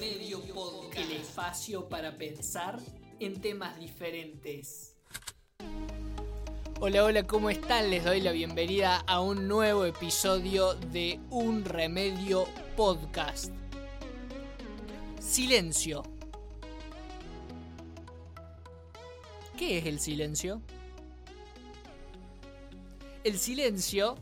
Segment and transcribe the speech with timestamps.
[0.00, 0.96] Remedio Podcast.
[0.96, 2.80] El espacio para pensar
[3.18, 4.96] en temas diferentes.
[6.80, 7.90] Hola, hola, ¿cómo están?
[7.90, 12.46] Les doy la bienvenida a un nuevo episodio de Un Remedio
[12.78, 13.52] Podcast.
[15.20, 16.02] Silencio.
[19.58, 20.62] ¿Qué es el silencio?
[23.22, 24.16] El silencio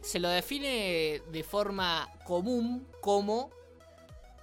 [0.00, 3.57] se lo define de forma común como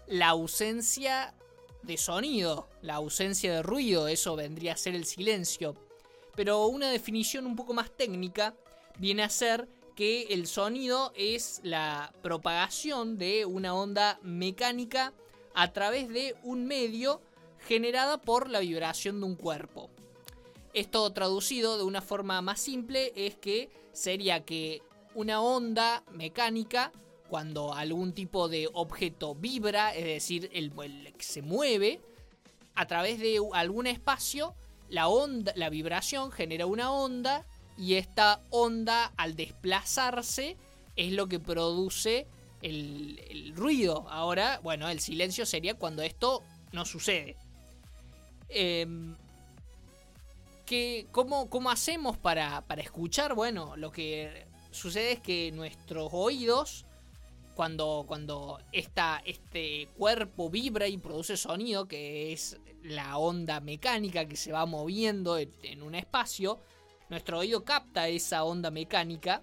[0.08, 1.34] la ausencia
[1.82, 5.76] de sonido, la ausencia de ruido, eso vendría a ser el silencio.
[6.36, 8.56] Pero una definición un poco más técnica
[8.98, 15.14] viene a ser que el sonido es la propagación de una onda mecánica
[15.54, 17.22] a través de un medio
[17.60, 19.90] generada por la vibración de un cuerpo.
[20.74, 24.82] Esto traducido de una forma más simple es que sería que
[25.14, 26.92] una onda mecánica
[27.30, 30.72] cuando algún tipo de objeto vibra, es decir, el,
[31.18, 32.02] que se mueve,
[32.76, 34.54] a través de algún espacio,
[34.90, 37.46] la onda, la vibración genera una onda
[37.78, 40.58] y esta onda al desplazarse
[40.96, 42.28] es lo que produce
[42.62, 44.06] el, ruido.
[44.10, 47.36] Ahora, bueno, el silencio sería cuando esto no sucede.
[48.50, 49.16] Em,
[51.12, 53.34] cómo, cómo, hacemos para, para escuchar?
[53.34, 56.86] Bueno, lo que sucede es que nuestros oídos
[57.56, 64.52] cuando, cuando este cuerpo vibra y produce sonido, que es la onda mecánica que se
[64.52, 66.60] va moviendo en un espacio,
[67.10, 69.42] nuestro oído capta esa onda mecánica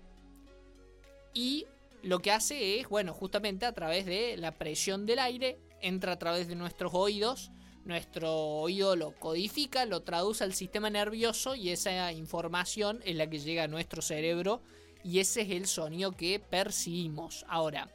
[1.35, 1.67] y
[2.03, 6.19] lo que hace es, bueno, justamente a través de la presión del aire, entra a
[6.19, 7.51] través de nuestros oídos,
[7.85, 13.39] nuestro oído lo codifica, lo traduce al sistema nervioso y esa información es la que
[13.39, 14.63] llega a nuestro cerebro
[15.05, 17.45] y ese es el sonido que percibimos.
[17.49, 17.89] Ahora,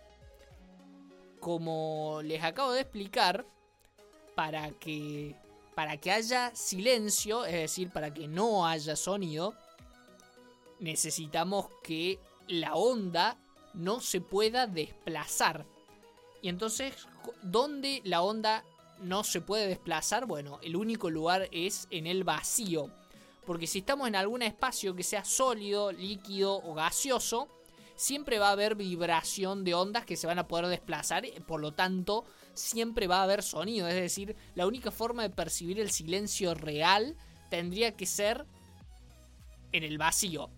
[1.39, 3.45] como les acabo de explicar,
[4.35, 5.35] para que,
[5.73, 9.55] para que haya silencio, es decir, para que no haya sonido,
[10.79, 13.37] necesitamos que la onda
[13.73, 15.65] no se pueda desplazar.
[16.41, 16.93] Y entonces,
[17.41, 18.63] ¿dónde la onda
[18.99, 20.25] no se puede desplazar?
[20.25, 22.91] Bueno, el único lugar es en el vacío.
[23.45, 27.47] Porque si estamos en algún espacio que sea sólido, líquido o gaseoso,
[27.97, 31.73] siempre va a haber vibración de ondas que se van a poder desplazar, por lo
[31.73, 33.87] tanto, siempre va a haber sonido.
[33.87, 37.17] Es decir, la única forma de percibir el silencio real
[37.49, 38.45] tendría que ser
[39.71, 40.49] en el vacío.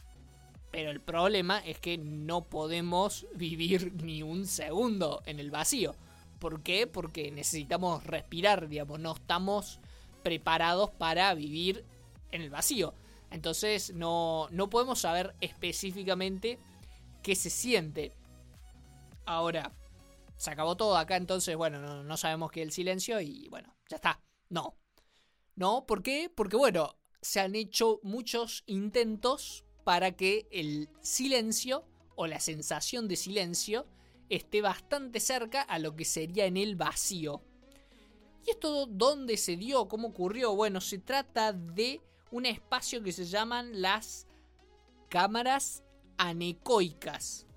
[0.70, 5.96] Pero el problema es que no podemos vivir ni un segundo en el vacío.
[6.40, 6.88] ¿Por qué?
[6.88, 9.80] Porque necesitamos respirar, digamos, no estamos
[10.24, 11.86] preparados para vivir
[12.32, 12.94] en el vacío.
[13.32, 16.60] Entonces no, no podemos saber específicamente
[17.22, 18.14] qué se siente.
[19.26, 19.76] Ahora,
[20.38, 23.98] se acabó todo acá, entonces, bueno, no, sabemos qué es el silencio y bueno, ya
[23.98, 24.22] está.
[24.50, 24.78] No.
[25.56, 26.32] No, ¿por qué?
[26.34, 31.86] Porque bueno, se han hecho muchos intentos para que el silencio
[32.16, 33.86] o la sensación de silencio
[34.30, 37.44] esté bastante cerca a lo que sería en el vacío.
[38.46, 39.88] ¿Y esto dónde se dio?
[39.88, 40.56] ¿Cómo ocurrió?
[40.56, 44.28] Bueno, se trata de un espacio que se llaman las
[45.10, 45.84] cámaras
[46.20, 47.48] anecoicas.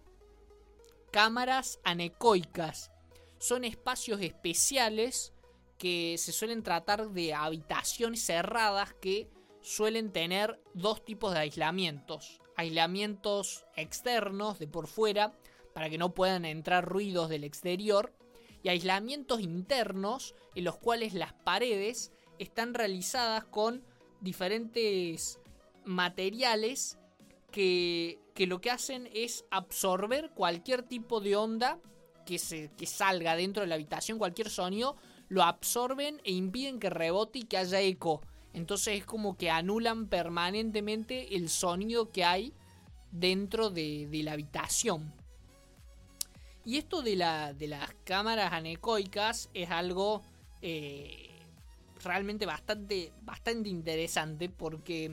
[1.10, 2.92] Cámaras anecoicas.
[3.38, 5.34] Son espacios especiales
[5.78, 9.28] que se suelen tratar de habitaciones cerradas que
[9.60, 12.40] suelen tener dos tipos de aislamientos.
[12.56, 15.36] Aislamientos externos de por fuera
[15.74, 18.14] para que no puedan entrar ruidos del exterior
[18.62, 23.84] y aislamientos internos en los cuales las paredes están realizadas con
[24.20, 25.40] diferentes
[25.84, 26.98] materiales
[27.50, 31.78] que, lo que hacen es absorber cualquier tipo de onda
[32.26, 34.96] que, se, que salga dentro de la habitación, cualquier sonido,
[35.28, 38.22] lo absorben e impiden que rebote y que haya eco.
[38.52, 42.52] Entonces es como que anulan permanentemente el sonido que hay
[43.10, 45.12] dentro de, la habitación.
[46.64, 50.22] Y esto de, la, de, las cámaras anecoicas es algo
[50.60, 51.30] eh,
[52.02, 55.10] realmente bastante, bastante interesante porque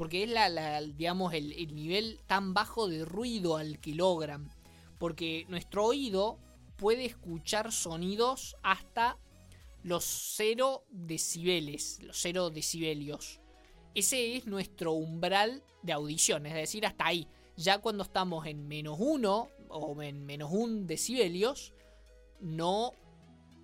[0.00, 4.48] porque es la, digamos, el, nivel tan bajo de ruido al que logran.
[4.96, 6.38] Porque nuestro oído
[6.76, 9.18] puede escuchar sonidos hasta
[9.82, 10.02] los
[10.36, 13.42] 0 decibeles, los 0 decibelios.
[13.94, 17.28] Ese es nuestro umbral de audición, es decir, hasta ahí.
[17.58, 21.74] Ya cuando estamos en menos 1 o en menos 1 decibelios,
[22.40, 22.92] no,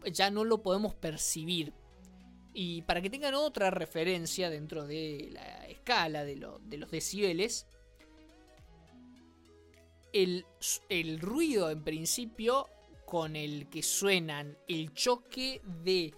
[0.05, 1.73] ya no lo podemos percibir.
[2.59, 7.67] Y para que tengan otra referencia dentro de la escala de, los decibeles,
[10.11, 10.47] el,
[11.21, 12.67] ruido en principio
[13.05, 16.15] con el que suenan el choque de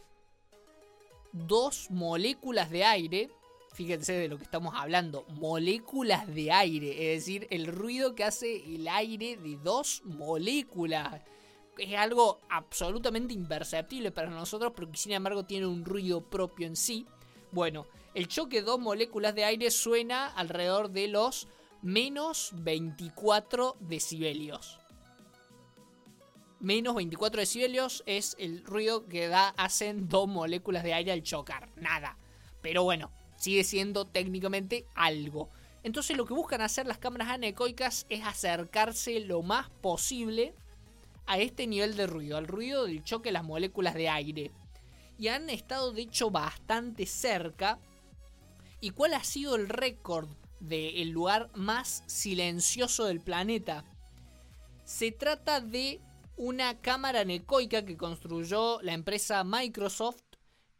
[1.32, 3.30] dos moléculas de aire.
[3.72, 8.62] Fíjense de lo que estamos hablando, moléculas de aire, es decir, el ruido que hace
[8.76, 11.20] el aire de dos moléculas.
[11.78, 16.76] Es algo absolutamente imperceptible para nosotros, pero que sin embargo tiene un ruido propio en
[16.76, 17.06] sí.
[17.52, 21.48] Bueno, el choque de dos moléculas de aire suena alrededor de los
[21.82, 24.78] menos 24 decibelios.
[26.60, 31.70] Menos 24 decibelios es el ruido que da, hacen dos moléculas de aire al chocar.
[31.76, 32.18] Nada.
[32.60, 35.50] Pero bueno, sigue siendo técnicamente algo.
[35.84, 40.54] Entonces lo que buscan hacer las cámaras anecoicas es acercarse lo más posible
[41.28, 44.50] a este nivel de ruido, al ruido del choque de las moléculas de aire.
[45.18, 47.78] Y han estado de hecho bastante cerca.
[48.80, 50.28] ¿Y cuál ha sido el récord
[50.60, 53.84] del lugar más silencioso del planeta?
[54.84, 56.00] Se trata de
[56.36, 60.22] una cámara anecoica que construyó la empresa Microsoft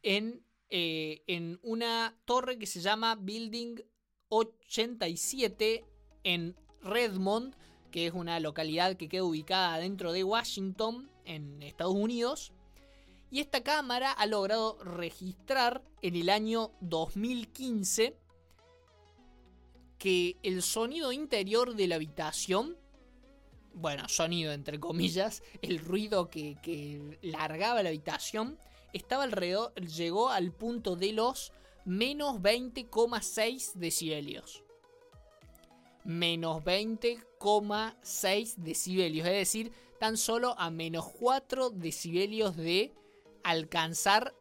[0.02, 3.76] en eh, en una torre que se llama Building
[4.28, 5.82] 87
[6.24, 7.56] en Redmond,
[7.90, 12.52] que es una localidad que queda ubicada dentro de Washington, en Estados Unidos.
[13.30, 18.16] Y esta cámara ha logrado registrar en el año 2015
[19.98, 22.76] que el sonido interior de la habitación,
[23.74, 28.58] bueno, sonido entre comillas, el ruido que, que largaba la habitación,
[28.92, 31.52] estaba alrededor, llegó al punto de los
[31.84, 34.62] menos 20,6 decibelios.
[36.08, 42.94] Menos 20,6 decibelios, es decir, tan solo a menos 4 decibelios de
[43.44, 44.34] alcanzar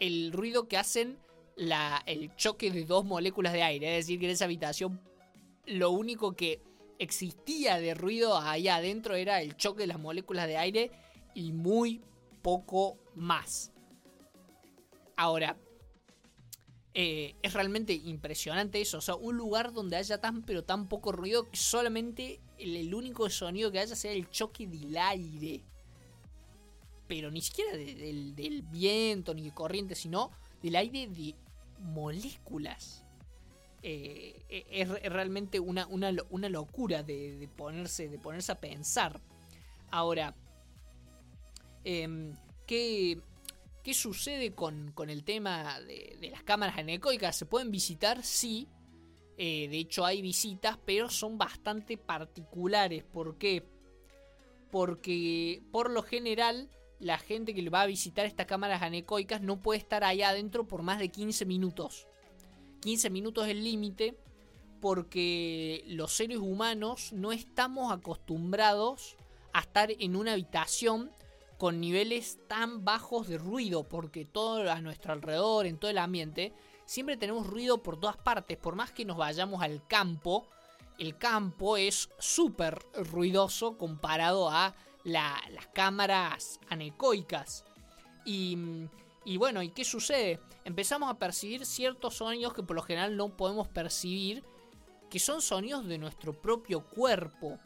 [0.00, 1.18] el ruido que hacen
[2.04, 3.96] el choque de dos moléculas de aire.
[3.96, 5.00] Es decir, que en esa habitación
[5.64, 6.60] lo único que
[6.98, 10.90] existía de ruido ahí adentro era el choque de las moléculas de aire
[11.34, 12.02] y muy
[12.42, 13.72] poco más.
[15.16, 15.56] Ahora,
[16.94, 18.98] eh, es realmente impresionante eso.
[18.98, 23.28] O sea, un lugar donde haya tan pero tan poco ruido que solamente el, único
[23.30, 25.62] sonido que haya sea el choque del aire.
[27.08, 30.30] Pero ni siquiera del, viento ni de corriente, sino
[30.62, 31.34] del aire de
[31.80, 33.04] moléculas.
[33.82, 39.20] Eh, e, es, realmente una, una, locura de, ponerse, de ponerse a pensar.
[39.90, 40.34] Ahora,
[41.84, 42.34] Em,
[42.66, 43.20] ¿qué,
[43.82, 47.36] ¿qué, sucede con, el tema de, las cámaras anecoicas?
[47.36, 48.22] ¿Se pueden visitar?
[48.22, 48.68] Sí.
[49.38, 53.04] Eh, de hecho hay visitas, pero son bastante particulares.
[53.04, 53.66] ¿Por qué?
[54.70, 59.80] Porque por lo general la gente que va a visitar estas cámaras anecoicas no puede
[59.80, 62.06] estar allá adentro por más de 15 minutos.
[62.80, 64.16] 15 minutos es el límite
[64.80, 69.16] porque los seres humanos no estamos acostumbrados
[69.52, 71.10] a estar en una habitación
[71.62, 76.52] con niveles tan bajos de ruido, porque todo a nuestro alrededor, en todo el ambiente,
[76.86, 80.44] siempre tenemos ruido por todas partes, por más que nos vayamos al campo,
[80.98, 84.74] el campo es súper ruidoso comparado a
[85.04, 87.64] las cámaras anecoicas.
[88.24, 88.58] Y,
[89.24, 90.40] y bueno, ¿y qué sucede?
[90.64, 94.42] Empezamos a percibir ciertos sonidos que por lo general no podemos percibir,
[95.08, 97.60] que son sonidos de nuestro propio cuerpo.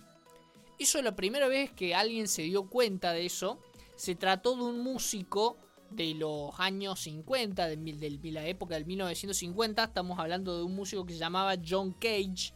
[0.79, 3.59] Eso es la primera vez que alguien se dio cuenta de eso
[3.97, 5.57] se trató de un músico
[5.91, 9.85] de los años 50, de, la época del 1950.
[9.85, 12.53] Estamos hablando de un músico que se llamaba John Cage,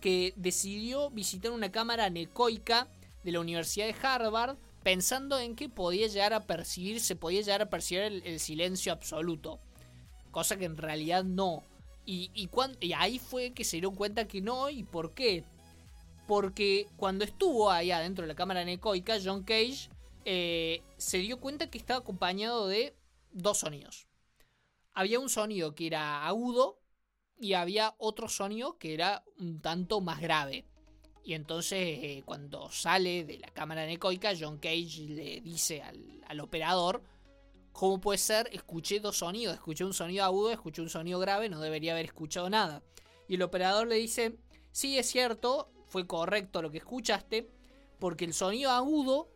[0.00, 2.88] que decidió visitar una cámara anecoica
[3.22, 7.62] de la Universidad de Harvard pensando en que podía llegar a percibir, se podía llegar
[7.62, 9.60] a percibir el, silencio absoluto.
[10.32, 11.62] Cosa que en realidad no.
[12.04, 14.68] Y, y, y, ahí fue que se dieron cuenta que no.
[14.70, 15.44] ¿Y por qué?
[16.26, 19.88] Porque cuando estuvo ahí adentro de la cámara anecoica, John Cage
[20.24, 22.96] eh, se dio cuenta que estaba acompañado de
[23.32, 24.06] dos sonidos.
[24.92, 26.80] Había un sonido que era agudo
[27.38, 30.64] y había otro sonido que era un tanto más grave.
[31.24, 37.02] Y entonces eh, cuando sale de la cámara anecoica, John Cage le dice al, operador,
[37.72, 38.48] ¿cómo puede ser?
[38.52, 42.48] Escuché dos sonidos, escuché un sonido agudo, escuché un sonido grave, no debería haber escuchado
[42.48, 42.82] nada.
[43.28, 44.38] Y el operador le dice,
[44.70, 47.50] sí es cierto, fue correcto lo que escuchaste,
[47.98, 49.31] porque el sonido agudo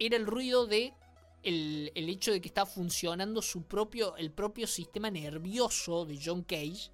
[0.00, 0.94] era el ruido de
[1.42, 6.90] el, hecho de que está funcionando su propio, el propio sistema nervioso de John Cage.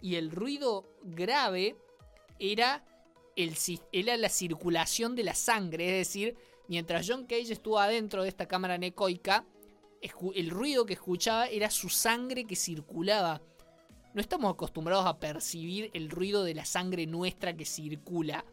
[0.00, 1.76] Y el ruido grave
[2.38, 2.84] era,
[3.36, 3.56] el,
[3.92, 5.86] era la circulación de la sangre.
[5.86, 6.36] Es decir,
[6.68, 9.46] mientras John Cage estuvo adentro de esta cámara necoica,
[10.34, 13.40] el ruido que escuchaba era su sangre que circulaba.
[14.14, 18.44] No estamos acostumbrados a percibir el ruido de la sangre nuestra que circula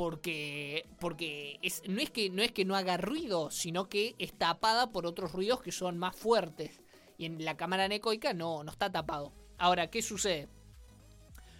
[0.00, 4.32] porque porque es, no es que no es que no haga ruido, sino que es
[4.32, 6.80] tapada por otros ruidos que son más fuertes.
[7.18, 9.34] Y en la cámara anecoica no, no está tapado.
[9.58, 10.48] Ahora, ¿qué sucede?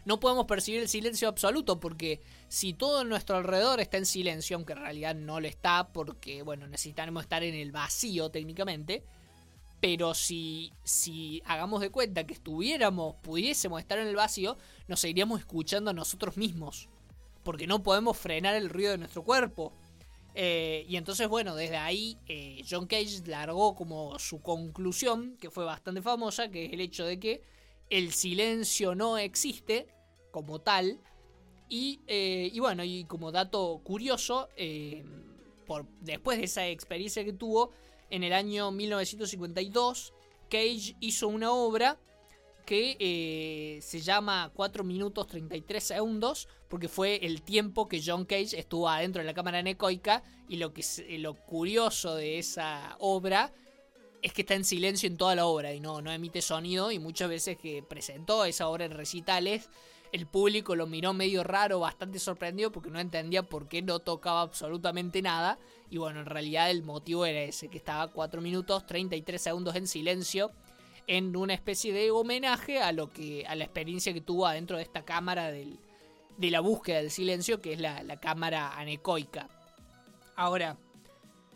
[0.06, 4.72] No podemos percibir el silencio absoluto porque si todo nuestro alrededor está en silencio, aunque
[4.72, 9.04] en realidad no lo está porque, bueno, necesitaremos estar en el vacío técnicamente,
[9.82, 14.56] pero si, si hagamos de cuenta que estuviéramos, pudiésemos estar en el vacío,
[14.88, 16.88] nos seguiríamos escuchando a nosotros mismos.
[17.42, 19.72] Porque no podemos frenar el ruido de nuestro cuerpo.
[20.34, 25.64] Eh, y entonces, bueno, desde ahí eh, John Cage largó como su conclusión, que fue
[25.64, 27.42] bastante famosa, que es el hecho de que
[27.88, 29.88] el silencio no existe
[30.30, 31.00] como tal.
[31.68, 34.48] Y, eh, bueno, y como dato curioso,
[35.66, 37.72] por, después de esa experiencia que tuvo,
[38.10, 40.12] en el año 1952,
[40.48, 41.98] Cage hizo una obra
[42.70, 48.56] que eh, se llama 4 minutos 33 segundos, porque fue el tiempo que John Cage
[48.56, 50.84] estuvo adentro de la cámara anecoica, y lo, que,
[51.18, 53.52] lo curioso de esa obra
[54.22, 57.00] es que está en silencio en toda la obra y no, no emite sonido y
[57.00, 59.68] muchas veces que presentó esa obra en recitales,
[60.12, 64.42] el público lo miró medio raro, bastante sorprendido porque no entendía por qué no tocaba
[64.42, 65.58] absolutamente nada.
[65.90, 69.88] Y bueno, en realidad el motivo era ese, que estaba 4 minutos 33 segundos en
[69.88, 70.52] silencio
[71.06, 74.82] en una especie de homenaje a lo que a la experiencia que tuvo adentro de
[74.82, 75.78] esta cámara del,
[76.36, 79.48] de la búsqueda del silencio, que es la, la cámara anecoica.
[80.36, 80.78] Ahora,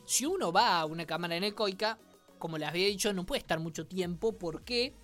[0.05, 1.99] si uno va a una cámara anecoica,
[2.39, 4.37] como les había dicho, no puede estar mucho tiempo.
[4.37, 4.95] ¿Por qué?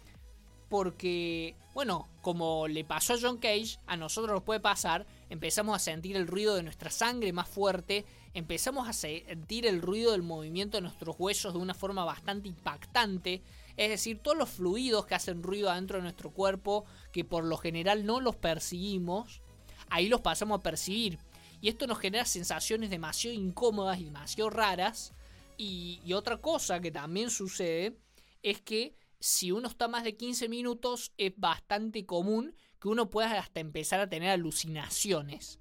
[0.69, 5.79] Porque, bueno, como le pasó a John Cage, a nosotros nos puede pasar, empezamos a
[5.79, 8.05] sentir el ruido de nuestra sangre más fuerte,
[8.35, 13.43] empezamos a sentir el ruido del movimiento de nuestros huesos de una forma bastante impactante,
[13.81, 17.57] es decir, todos los fluidos que hacen ruido adentro de nuestro cuerpo, que por lo
[17.57, 19.41] general no los percibimos,
[19.89, 21.19] ahí los pasamos a percibir.
[21.63, 25.15] Y esto nos genera sensaciones demasiado incómodas y demasiado raras,
[25.57, 27.97] y, otra cosa que también sucede
[28.43, 33.39] es que si uno está más de 15 minutos es bastante común que uno pueda
[33.39, 35.59] hasta empezar a tener alucinaciones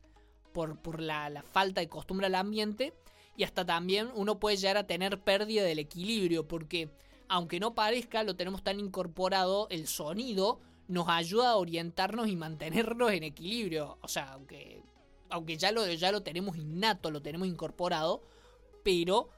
[0.54, 2.94] por, por la, la, falta de costumbre al ambiente
[3.38, 6.90] y hasta también uno puede llegar a tener pérdida del equilibrio porque
[7.30, 13.12] aunque no parezca lo tenemos tan incorporado el sonido nos ayuda a orientarnos y mantenernos
[13.12, 14.84] en equilibrio o sea aunque,
[15.30, 18.22] aunque ya, lo, ya lo tenemos innato lo tenemos incorporado
[18.84, 19.30] pero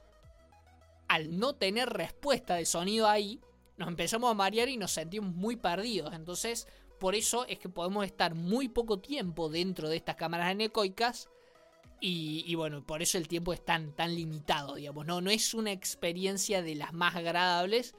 [1.12, 3.38] al no tener respuesta de sonido ahí,
[3.76, 6.14] nos empezamos a marear y nos sentimos muy perdidos.
[6.14, 6.66] Entonces,
[6.98, 11.28] por eso es que podemos estar muy poco tiempo dentro de estas cámaras anecoicas.
[12.04, 15.06] Y, bueno, por eso el tiempo es tan, tan limitado, digamos.
[15.06, 15.20] ¿no?
[15.20, 17.94] no es una experiencia de las más agradables,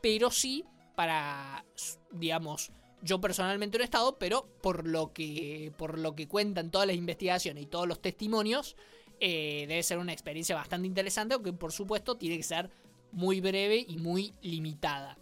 [0.00, 1.64] pero sí para,
[2.12, 2.70] digamos,
[3.02, 6.94] yo personalmente no he estado, pero por lo que, por lo que cuentan todas las
[6.94, 8.76] investigaciones y todos los testimonios,
[9.18, 12.70] eh, debe ser una experiencia bastante interesante, aunque por supuesto tiene que ser
[13.10, 15.18] muy breve y muy limitada.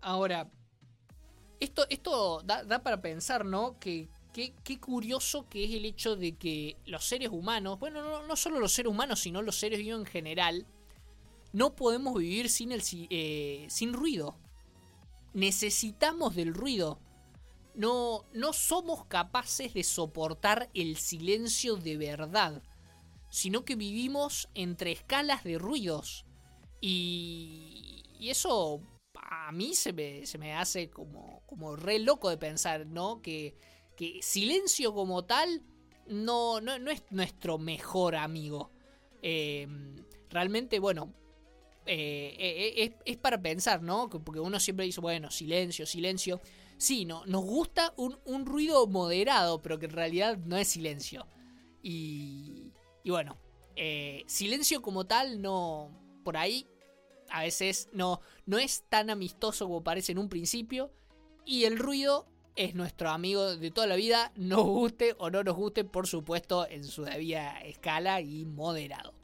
[0.00, 0.50] Ahora,
[1.60, 3.78] esto, esto da, para pensar, ¿no?
[3.78, 8.36] Que qué curioso que es el hecho de que los seres humanos, bueno, no, no
[8.36, 10.66] solo los seres humanos, sino los seres vivos en general,
[11.52, 14.36] no podemos vivir sin, el, eh, sin ruido.
[15.32, 16.98] Necesitamos del ruido
[17.74, 22.62] no, no somos capaces de soportar el silencio de verdad,
[23.30, 26.26] sino que vivimos entre escalas de ruidos.
[26.80, 28.82] Y, y eso
[29.14, 33.22] a mí se me, se me hace como, como re loco de pensar, ¿no?
[33.22, 33.56] Que,
[34.00, 35.60] que silencio como tal
[36.06, 38.70] no, no, no es nuestro mejor amigo.
[39.20, 39.94] Em,
[40.30, 41.12] realmente, bueno,
[41.84, 44.08] eh, eh, eh, es, es, para pensar, ¿no?
[44.08, 46.40] Porque uno siempre dice, bueno, silencio, silencio.
[46.78, 51.26] Sí, no, nos gusta un, ruido moderado, pero que en realidad no es silencio.
[51.82, 52.72] Y,
[53.04, 53.36] y bueno,
[54.26, 55.90] silencio como tal no...
[56.24, 56.66] Por ahí
[57.28, 60.90] a veces no, no es tan amistoso como parece en un principio.
[61.44, 65.56] Y el ruido es nuestro amigo de toda la vida, nos guste o no nos
[65.56, 69.14] guste, por supuesto, en su debida escala y moderado.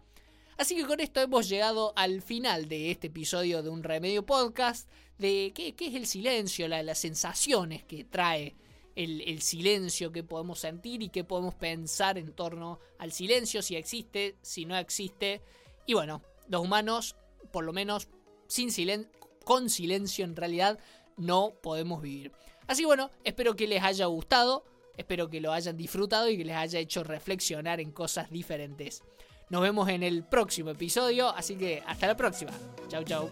[0.59, 4.89] Así que con esto hemos llegado al final de este episodio de Un Remedio Podcast,
[5.19, 8.57] de qué, es el silencio, las sensaciones que trae
[8.95, 14.37] el, silencio que podemos sentir y qué podemos pensar en torno al silencio, si existe,
[14.41, 15.43] si no existe.
[15.85, 17.17] Y bueno, los humanos,
[17.53, 18.09] por lo menos
[18.49, 18.71] sin
[19.45, 20.79] con silencio en realidad,
[21.19, 22.33] no podemos vivir.
[22.67, 24.65] Así que bueno, espero que les haya gustado,
[24.97, 29.03] espero que lo hayan disfrutado y que les haya hecho reflexionar en cosas diferentes.
[29.49, 32.53] Nos vemos en el próximo episodio, así que hasta la próxima.
[32.89, 33.31] Chau, chau.